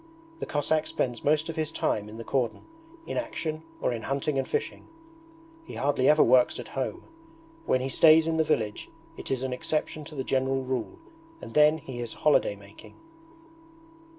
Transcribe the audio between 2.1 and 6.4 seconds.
the cordon, in action, or in hunting and fishing. He hardly ever